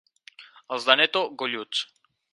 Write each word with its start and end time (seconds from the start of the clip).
Els 0.77 0.87
d'Aneto, 0.87 1.23
golluts. 1.43 1.87